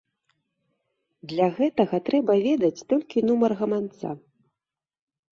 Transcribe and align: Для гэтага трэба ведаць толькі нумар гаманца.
Для 1.33 1.49
гэтага 1.59 1.99
трэба 2.07 2.37
ведаць 2.45 2.85
толькі 2.93 3.23
нумар 3.27 3.51
гаманца. 3.61 4.15